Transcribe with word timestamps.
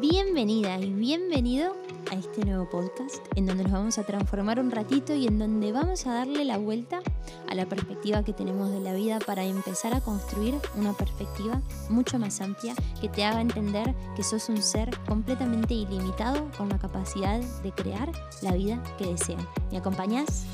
Bienvenida 0.00 0.78
y 0.78 0.92
bienvenido 0.92 1.74
a 2.12 2.14
este 2.14 2.44
nuevo 2.44 2.70
podcast 2.70 3.16
en 3.34 3.46
donde 3.46 3.64
nos 3.64 3.72
vamos 3.72 3.98
a 3.98 4.04
transformar 4.04 4.60
un 4.60 4.70
ratito 4.70 5.12
y 5.12 5.26
en 5.26 5.40
donde 5.40 5.72
vamos 5.72 6.06
a 6.06 6.14
darle 6.14 6.44
la 6.44 6.56
vuelta 6.56 7.00
a 7.48 7.54
la 7.56 7.66
perspectiva 7.66 8.22
que 8.22 8.32
tenemos 8.32 8.70
de 8.70 8.78
la 8.78 8.94
vida 8.94 9.18
para 9.18 9.42
empezar 9.42 9.94
a 9.94 10.00
construir 10.00 10.54
una 10.76 10.92
perspectiva 10.92 11.60
mucho 11.88 12.16
más 12.20 12.40
amplia 12.40 12.76
que 13.00 13.08
te 13.08 13.24
haga 13.24 13.40
entender 13.40 13.92
que 14.14 14.22
sos 14.22 14.48
un 14.48 14.62
ser 14.62 14.96
completamente 15.08 15.74
ilimitado 15.74 16.48
con 16.56 16.68
la 16.68 16.78
capacidad 16.78 17.40
de 17.40 17.72
crear 17.72 18.12
la 18.40 18.52
vida 18.52 18.80
que 18.98 19.06
desean. 19.06 19.44
¿Me 19.72 19.78
acompañás? 19.78 20.44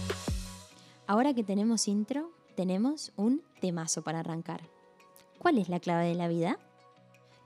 Ahora 1.07 1.35
que 1.35 1.45
tenemos 1.45 1.87
intro, 1.87 2.31
tenemos 2.57 3.13
un 3.17 3.43
temazo 3.61 4.01
para 4.01 4.21
arrancar. 4.21 4.63
¿Cuál 5.39 5.59
es 5.59 5.69
la 5.69 5.81
clave 5.81 6.07
de 6.07 6.15
la 6.15 6.29
vida? 6.29 6.59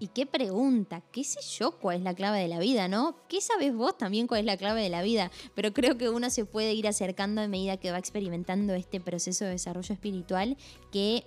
¿Y 0.01 0.09
qué 0.09 0.27
pregunta? 0.27 1.03
¿Qué 1.13 1.25
sé 1.25 1.41
yo 1.59 1.73
cuál 1.73 1.99
es 1.99 2.03
la 2.03 2.15
clave 2.15 2.41
de 2.41 2.49
la 2.49 2.61
vida, 2.61 2.87
no? 2.87 3.17
¿Qué 3.29 3.41
sabes 3.41 3.75
vos 3.75 3.99
también 3.99 4.27
cuál 4.27 4.41
es 4.41 4.47
la 4.47 4.57
clave 4.57 4.83
de 4.83 4.91
la 4.91 5.03
vida? 5.03 5.31
Pero 5.55 5.73
creo 5.73 5.99
que 5.99 6.09
uno 6.09 6.31
se 6.31 6.45
puede 6.45 6.73
ir 6.75 6.87
acercando 6.87 7.41
a 7.41 7.49
medida 7.49 7.79
que 7.79 7.91
va 7.91 7.99
experimentando 7.99 8.75
este 8.75 9.01
proceso 9.01 9.45
de 9.45 9.53
desarrollo 9.53 9.93
espiritual 9.93 10.57
que 10.93 11.25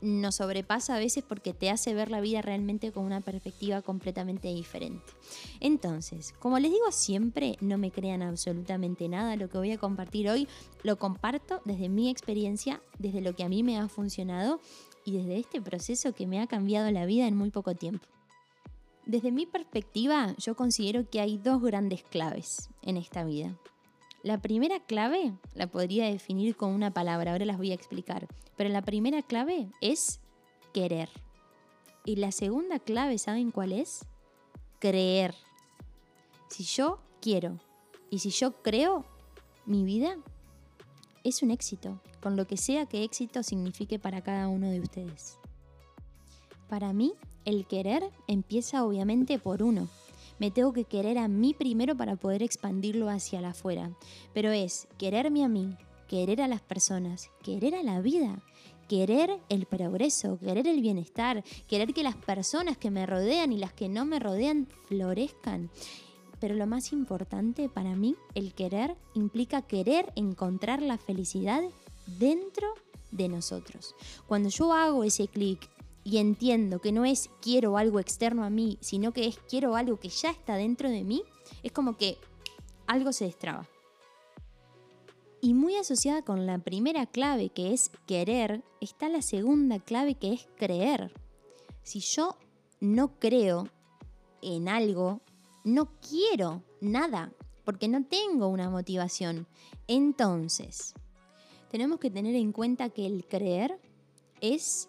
nos 0.00 0.36
sobrepasa 0.36 0.96
a 0.96 0.98
veces 0.98 1.24
porque 1.26 1.54
te 1.54 1.70
hace 1.70 1.94
ver 1.94 2.10
la 2.10 2.20
vida 2.20 2.42
realmente 2.42 2.92
con 2.92 3.04
una 3.04 3.20
perspectiva 3.20 3.82
completamente 3.82 4.48
diferente. 4.48 5.12
Entonces, 5.60 6.34
como 6.38 6.58
les 6.58 6.70
digo 6.70 6.92
siempre, 6.92 7.56
no 7.60 7.78
me 7.78 7.90
crean 7.90 8.22
absolutamente 8.22 9.08
nada. 9.08 9.36
Lo 9.36 9.48
que 9.48 9.58
voy 9.58 9.72
a 9.72 9.78
compartir 9.78 10.28
hoy 10.28 10.46
lo 10.82 10.98
comparto 10.98 11.60
desde 11.64 11.88
mi 11.88 12.10
experiencia, 12.10 12.82
desde 12.98 13.22
lo 13.22 13.34
que 13.34 13.44
a 13.44 13.48
mí 13.48 13.62
me 13.62 13.78
ha 13.78 13.88
funcionado 13.88 14.60
y 15.04 15.12
desde 15.12 15.38
este 15.38 15.60
proceso 15.60 16.14
que 16.14 16.26
me 16.26 16.40
ha 16.40 16.46
cambiado 16.46 16.90
la 16.90 17.06
vida 17.06 17.26
en 17.26 17.36
muy 17.36 17.50
poco 17.50 17.74
tiempo. 17.74 18.06
Desde 19.06 19.32
mi 19.32 19.44
perspectiva, 19.44 20.34
yo 20.38 20.56
considero 20.56 21.08
que 21.08 21.20
hay 21.20 21.36
dos 21.36 21.62
grandes 21.62 22.02
claves 22.02 22.70
en 22.82 22.96
esta 22.96 23.22
vida. 23.24 23.54
La 24.22 24.40
primera 24.40 24.80
clave 24.80 25.34
la 25.54 25.66
podría 25.66 26.06
definir 26.06 26.56
con 26.56 26.70
una 26.70 26.92
palabra, 26.92 27.32
ahora 27.32 27.44
las 27.44 27.58
voy 27.58 27.72
a 27.72 27.74
explicar, 27.74 28.26
pero 28.56 28.70
la 28.70 28.80
primera 28.80 29.20
clave 29.20 29.68
es 29.82 30.20
querer. 30.72 31.10
Y 32.06 32.16
la 32.16 32.32
segunda 32.32 32.78
clave, 32.78 33.18
¿saben 33.18 33.50
cuál 33.50 33.72
es? 33.72 34.06
Creer. 34.78 35.34
Si 36.48 36.64
yo 36.64 36.98
quiero 37.20 37.58
y 38.08 38.20
si 38.20 38.30
yo 38.30 38.62
creo, 38.62 39.04
mi 39.66 39.84
vida 39.84 40.16
es 41.24 41.42
un 41.42 41.50
éxito, 41.50 42.00
con 42.20 42.36
lo 42.36 42.46
que 42.46 42.56
sea 42.56 42.86
que 42.86 43.02
éxito 43.02 43.42
signifique 43.42 43.98
para 43.98 44.22
cada 44.22 44.48
uno 44.48 44.70
de 44.70 44.80
ustedes. 44.80 45.38
Para 46.68 46.92
mí, 46.92 47.14
el 47.44 47.66
querer 47.66 48.10
empieza 48.28 48.84
obviamente 48.84 49.38
por 49.38 49.62
uno. 49.62 49.88
Me 50.38 50.50
tengo 50.50 50.72
que 50.72 50.84
querer 50.84 51.18
a 51.18 51.28
mí 51.28 51.54
primero 51.54 51.96
para 51.96 52.16
poder 52.16 52.42
expandirlo 52.42 53.08
hacia 53.08 53.40
la 53.40 53.50
afuera. 53.50 53.90
Pero 54.32 54.50
es 54.50 54.86
quererme 54.98 55.44
a 55.44 55.48
mí, 55.48 55.76
querer 56.08 56.42
a 56.42 56.48
las 56.48 56.60
personas, 56.60 57.30
querer 57.42 57.74
a 57.74 57.82
la 57.82 58.00
vida, 58.00 58.42
querer 58.88 59.38
el 59.48 59.66
progreso, 59.66 60.38
querer 60.38 60.66
el 60.66 60.80
bienestar, 60.80 61.44
querer 61.68 61.94
que 61.94 62.02
las 62.02 62.16
personas 62.16 62.76
que 62.76 62.90
me 62.90 63.06
rodean 63.06 63.52
y 63.52 63.58
las 63.58 63.72
que 63.72 63.88
no 63.88 64.04
me 64.04 64.18
rodean 64.18 64.66
florezcan. 64.88 65.70
Pero 66.44 66.56
lo 66.56 66.66
más 66.66 66.92
importante 66.92 67.70
para 67.70 67.96
mí, 67.96 68.16
el 68.34 68.52
querer 68.52 68.98
implica 69.14 69.62
querer 69.62 70.12
encontrar 70.14 70.82
la 70.82 70.98
felicidad 70.98 71.62
dentro 72.18 72.68
de 73.12 73.30
nosotros. 73.30 73.94
Cuando 74.26 74.50
yo 74.50 74.74
hago 74.74 75.04
ese 75.04 75.26
clic 75.26 75.70
y 76.04 76.18
entiendo 76.18 76.80
que 76.80 76.92
no 76.92 77.06
es 77.06 77.30
quiero 77.40 77.78
algo 77.78 77.98
externo 77.98 78.44
a 78.44 78.50
mí, 78.50 78.76
sino 78.82 79.12
que 79.12 79.26
es 79.26 79.38
quiero 79.48 79.74
algo 79.74 79.98
que 79.98 80.10
ya 80.10 80.28
está 80.28 80.56
dentro 80.56 80.90
de 80.90 81.02
mí, 81.02 81.22
es 81.62 81.72
como 81.72 81.96
que 81.96 82.18
algo 82.86 83.14
se 83.14 83.24
destraba. 83.24 83.66
Y 85.40 85.54
muy 85.54 85.76
asociada 85.76 86.20
con 86.20 86.44
la 86.44 86.58
primera 86.58 87.06
clave 87.06 87.48
que 87.48 87.72
es 87.72 87.90
querer, 88.04 88.62
está 88.82 89.08
la 89.08 89.22
segunda 89.22 89.78
clave 89.78 90.16
que 90.16 90.34
es 90.34 90.46
creer. 90.58 91.10
Si 91.84 92.00
yo 92.00 92.36
no 92.80 93.18
creo 93.18 93.66
en 94.42 94.68
algo, 94.68 95.22
no 95.64 95.90
quiero 96.00 96.62
nada, 96.80 97.32
porque 97.64 97.88
no 97.88 98.04
tengo 98.04 98.48
una 98.48 98.70
motivación. 98.70 99.46
Entonces, 99.88 100.94
tenemos 101.70 101.98
que 101.98 102.10
tener 102.10 102.34
en 102.36 102.52
cuenta 102.52 102.90
que 102.90 103.06
el 103.06 103.26
creer 103.26 103.80
es 104.40 104.88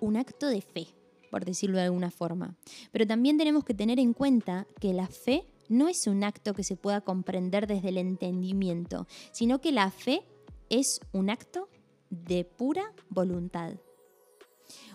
un 0.00 0.16
acto 0.16 0.48
de 0.48 0.60
fe, 0.60 0.88
por 1.30 1.44
decirlo 1.44 1.78
de 1.78 1.84
alguna 1.84 2.10
forma. 2.10 2.56
Pero 2.92 3.06
también 3.06 3.38
tenemos 3.38 3.64
que 3.64 3.74
tener 3.74 3.98
en 3.98 4.12
cuenta 4.12 4.66
que 4.80 4.92
la 4.92 5.06
fe 5.06 5.46
no 5.68 5.88
es 5.88 6.06
un 6.06 6.24
acto 6.24 6.54
que 6.54 6.64
se 6.64 6.76
pueda 6.76 7.00
comprender 7.00 7.66
desde 7.66 7.90
el 7.90 7.98
entendimiento, 7.98 9.06
sino 9.32 9.60
que 9.60 9.72
la 9.72 9.90
fe 9.90 10.22
es 10.70 11.00
un 11.12 11.30
acto 11.30 11.68
de 12.10 12.44
pura 12.44 12.92
voluntad. 13.08 13.74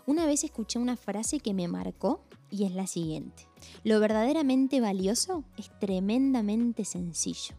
Una 0.05 0.25
vez 0.25 0.43
escuché 0.43 0.79
una 0.79 0.97
frase 0.97 1.39
que 1.39 1.53
me 1.53 1.69
marcó 1.69 2.25
y 2.49 2.65
es 2.65 2.73
la 2.73 2.87
siguiente. 2.87 3.47
Lo 3.85 4.01
verdaderamente 4.01 4.81
valioso 4.81 5.45
es 5.57 5.71
tremendamente 5.79 6.83
sencillo. 6.83 7.55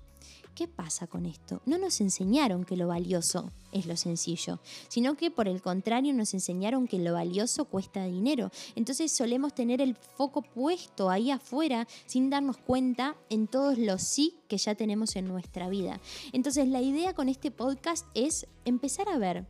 ¿Qué 0.54 0.68
pasa 0.68 1.06
con 1.06 1.24
esto? 1.24 1.62
No 1.64 1.78
nos 1.78 2.02
enseñaron 2.02 2.64
que 2.64 2.76
lo 2.76 2.86
valioso 2.86 3.50
es 3.72 3.86
lo 3.86 3.96
sencillo, 3.96 4.60
sino 4.88 5.16
que 5.16 5.30
por 5.30 5.48
el 5.48 5.62
contrario 5.62 6.12
nos 6.12 6.34
enseñaron 6.34 6.86
que 6.86 6.98
lo 6.98 7.14
valioso 7.14 7.64
cuesta 7.64 8.04
dinero. 8.04 8.50
Entonces 8.76 9.10
solemos 9.10 9.54
tener 9.54 9.80
el 9.80 9.96
foco 9.96 10.42
puesto 10.42 11.08
ahí 11.08 11.30
afuera 11.30 11.88
sin 12.04 12.28
darnos 12.28 12.58
cuenta 12.58 13.16
en 13.30 13.48
todos 13.48 13.78
los 13.78 14.02
sí 14.02 14.36
que 14.48 14.58
ya 14.58 14.74
tenemos 14.74 15.16
en 15.16 15.26
nuestra 15.26 15.70
vida. 15.70 15.98
Entonces 16.32 16.68
la 16.68 16.82
idea 16.82 17.14
con 17.14 17.30
este 17.30 17.50
podcast 17.50 18.06
es 18.14 18.46
empezar 18.66 19.08
a 19.08 19.18
ver 19.18 19.46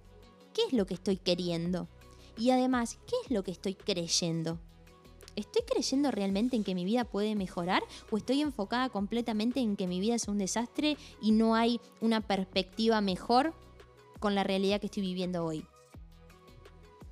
qué 0.55 0.63
es 0.69 0.73
lo 0.73 0.87
que 0.87 0.95
estoy 0.95 1.17
queriendo 1.17 1.89
y 2.37 2.51
además 2.51 2.99
qué 3.07 3.17
es 3.25 3.31
lo 3.31 3.43
que 3.45 3.51
estoy 3.51 3.75
creyendo. 3.75 4.59
¿Estoy 5.37 5.63
creyendo 5.63 6.11
realmente 6.11 6.55
en 6.55 6.63
que 6.63 6.75
mi 6.75 6.85
vida 6.85 7.05
puede 7.05 7.35
mejorar 7.35 7.83
o 8.11 8.17
estoy 8.17 8.41
enfocada 8.41 8.89
completamente 8.89 9.61
en 9.61 9.77
que 9.77 9.89
mi 9.89 9.99
vida 9.99 10.15
es 10.15 10.29
un 10.29 10.39
desastre 10.39 10.97
y 11.21 11.33
no 11.33 11.57
hay 11.57 11.81
una 12.01 12.21
perspectiva 12.21 13.01
mejor 13.01 13.53
con 14.21 14.35
la 14.35 14.45
realidad 14.45 14.81
que 14.81 14.87
estoy 14.87 15.03
viviendo 15.03 15.45
hoy? 15.45 15.67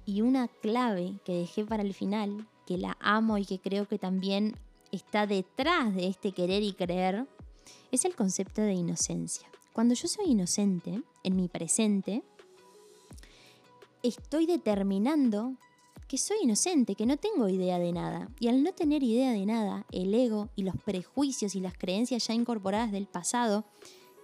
Y 0.06 0.20
una 0.20 0.48
clave 0.48 1.14
que 1.24 1.32
dejé 1.32 1.64
para 1.64 1.82
el 1.82 1.94
final, 1.94 2.46
que 2.66 2.78
la 2.78 2.96
amo 3.00 3.38
y 3.38 3.44
que 3.44 3.58
creo 3.58 3.86
que 3.86 3.98
también 3.98 4.56
está 4.92 5.26
detrás 5.26 5.94
de 5.94 6.06
este 6.06 6.32
querer 6.32 6.62
y 6.62 6.74
creer, 6.74 7.26
es 7.90 8.04
el 8.04 8.14
concepto 8.14 8.62
de 8.62 8.74
inocencia. 8.74 9.48
Cuando 9.72 9.94
yo 9.94 10.06
soy 10.06 10.26
inocente, 10.26 11.02
en 11.24 11.36
mi 11.36 11.48
presente, 11.48 12.22
estoy 14.02 14.46
determinando 14.46 15.56
que 16.08 16.18
soy 16.18 16.38
inocente, 16.42 16.94
que 16.94 17.06
no 17.06 17.16
tengo 17.16 17.48
idea 17.48 17.78
de 17.78 17.92
nada. 17.92 18.28
Y 18.38 18.48
al 18.48 18.62
no 18.62 18.72
tener 18.72 19.02
idea 19.02 19.32
de 19.32 19.46
nada, 19.46 19.86
el 19.92 20.12
ego 20.12 20.50
y 20.56 20.62
los 20.62 20.76
prejuicios 20.76 21.54
y 21.54 21.60
las 21.60 21.78
creencias 21.78 22.26
ya 22.26 22.34
incorporadas 22.34 22.92
del 22.92 23.06
pasado 23.06 23.64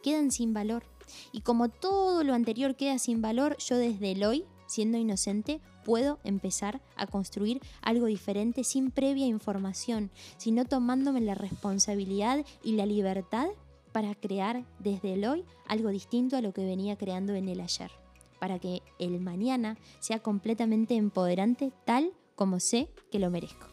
quedan 0.02 0.30
sin 0.30 0.52
valor. 0.52 0.84
Y 1.32 1.40
como 1.40 1.70
todo 1.70 2.24
lo 2.24 2.34
anterior 2.34 2.76
queda 2.76 2.98
sin 2.98 3.22
valor, 3.22 3.56
yo 3.58 3.76
desde 3.76 4.12
el 4.12 4.24
hoy, 4.24 4.44
siendo 4.66 4.98
inocente, 4.98 5.62
puedo 5.84 6.18
empezar 6.24 6.82
a 6.96 7.06
construir 7.06 7.62
algo 7.80 8.04
diferente 8.06 8.64
sin 8.64 8.90
previa 8.90 9.26
información, 9.26 10.10
sino 10.36 10.66
tomándome 10.66 11.22
la 11.22 11.34
responsabilidad 11.34 12.44
y 12.62 12.72
la 12.72 12.84
libertad 12.84 13.48
para 13.92 14.14
crear 14.14 14.66
desde 14.78 15.14
el 15.14 15.24
hoy 15.24 15.44
algo 15.66 15.88
distinto 15.88 16.36
a 16.36 16.42
lo 16.42 16.52
que 16.52 16.66
venía 16.66 16.98
creando 16.98 17.34
en 17.34 17.48
el 17.48 17.60
ayer 17.60 17.90
para 18.38 18.58
que 18.58 18.82
el 18.98 19.20
mañana 19.20 19.76
sea 20.00 20.20
completamente 20.20 20.94
empoderante 20.94 21.72
tal 21.84 22.12
como 22.34 22.60
sé 22.60 22.88
que 23.10 23.18
lo 23.18 23.30
merezco. 23.30 23.66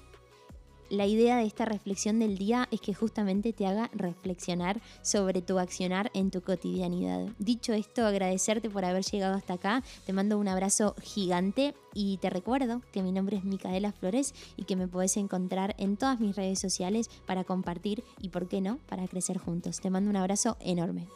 La 0.90 1.08
idea 1.08 1.38
de 1.38 1.46
esta 1.46 1.66
reflexión 1.66 2.20
del 2.20 2.38
día 2.38 2.68
es 2.70 2.80
que 2.80 2.94
justamente 2.94 3.54
te 3.54 3.66
haga 3.66 3.90
reflexionar 3.92 4.80
sobre 5.02 5.42
tu 5.42 5.58
accionar 5.58 6.12
en 6.14 6.30
tu 6.30 6.42
cotidianidad. 6.42 7.28
Dicho 7.40 7.74
esto, 7.74 8.06
agradecerte 8.06 8.70
por 8.70 8.86
haber 8.86 9.04
llegado 9.04 9.36
hasta 9.36 9.56
acá. 9.56 9.84
Te 10.06 10.14
mando 10.14 10.38
un 10.38 10.48
abrazo 10.48 10.94
gigante 11.02 11.74
y 11.96 12.18
te 12.18 12.30
recuerdo 12.30 12.82
que 12.92 13.02
mi 13.02 13.12
nombre 13.12 13.38
es 13.38 13.44
Micaela 13.44 13.94
Flores 13.94 14.36
y 14.58 14.66
que 14.66 14.76
me 14.76 14.88
puedes 14.88 15.18
encontrar 15.18 15.74
en 15.80 15.98
todas 15.98 16.20
mis 16.20 16.36
redes 16.36 16.60
sociales 16.60 17.10
para 17.26 17.44
compartir 17.44 18.04
y, 18.22 18.30
por 18.30 18.48
qué 18.48 18.62
no, 18.62 18.78
para 18.86 19.08
crecer 19.08 19.40
juntos. 19.40 19.82
Te 19.82 19.90
mando 19.90 20.12
un 20.12 20.18
abrazo 20.18 20.56
enorme. 20.60 21.08